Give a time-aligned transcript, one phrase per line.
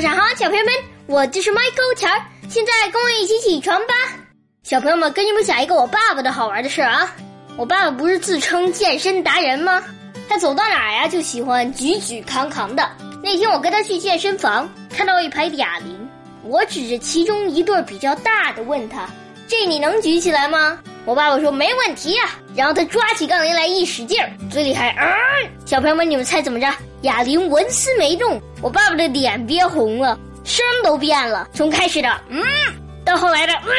[0.00, 0.72] 早上好，小朋友们，
[1.08, 2.22] 我就是 Michael 钱儿。
[2.48, 3.94] 现在跟我一起起床吧，
[4.62, 7.12] 小朋友们，跟你们讲一个我爸爸的好玩的事儿啊。
[7.56, 9.82] 我爸爸不是自称健身达人吗？
[10.28, 12.88] 他走到哪儿呀就喜欢举举扛扛的。
[13.24, 16.08] 那天我跟他去健身房，看到一排哑铃，
[16.44, 19.04] 我指着其中一对比较大的问他
[19.50, 25.06] ：“这你能举起来吗？”我爸爸说：“没问题呀。”然后他抓起杠铃来一使劲儿，嘴里还嗯。
[25.64, 26.66] 小朋友们，你们猜怎么着？
[27.02, 32.42] 哑铃纹丝没动，我爸爸的脸憋红了，声都变了，从开始的嗯，
[33.04, 33.70] 到后来的嗯，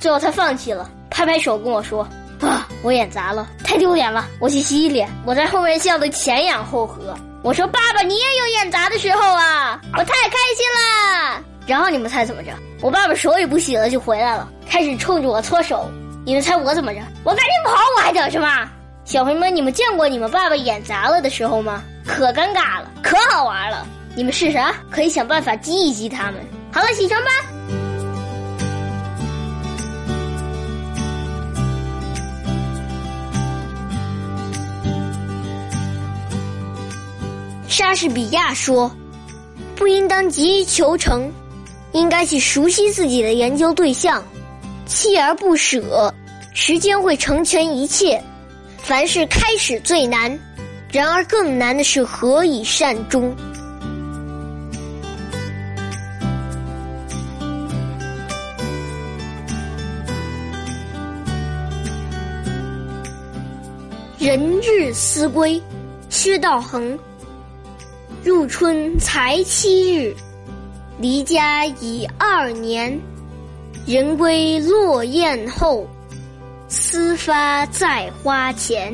[0.00, 2.02] 最后他放弃了，拍拍手跟我说
[2.42, 7.16] ：“啊，我演砸了，太丢脸了，我去洗洗脸。”我在后面笑得前仰后合。
[7.42, 12.50] 我说：“爸爸，你也有演砸的时候啊，我太开心了。”然后你们猜怎么着？
[12.82, 15.88] 我爸爸手也不洗了就回来了，开始冲着我搓手。
[16.24, 17.00] 你们猜我怎么着？
[17.24, 17.72] 我赶紧跑！
[17.96, 18.68] 我还等什么？
[19.04, 21.82] 小朋友们，你们见过你们爸爸演砸了的时候吗？
[22.06, 23.86] 可尴尬了，可好玩了。
[24.14, 26.34] 你们试试啊，可以想办法激一激他们。
[26.72, 27.30] 好了，起床吧。
[37.66, 38.94] 莎士比亚说
[39.74, 41.32] ：“不应当急于求成，
[41.92, 44.22] 应该去熟悉自己的研究对象。”
[44.90, 46.12] 锲而不舍，
[46.52, 48.20] 时间会成全一切。
[48.82, 50.36] 凡事开始最难，
[50.90, 53.32] 然而更难的是何以善终。
[64.18, 65.62] 人日思归，
[66.08, 66.98] 薛道衡。
[68.24, 70.14] 入春才七日，
[70.98, 73.00] 离家已二年。
[73.86, 75.86] 人归落雁后，
[76.68, 78.92] 思发在花前。